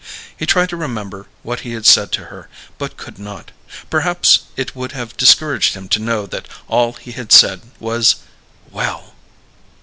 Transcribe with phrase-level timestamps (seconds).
[0.35, 3.51] He tried to remember what he had said to her, but could not;
[3.91, 8.15] perhaps it would have discouraged him to know that all he had said was,
[8.71, 9.13] "Well!"